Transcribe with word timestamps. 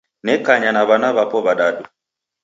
Nekanya 0.25 0.69
na 0.73 0.81
w'ana 0.87 1.09
w'apo 1.15 1.37
w'adadu. 1.45 1.83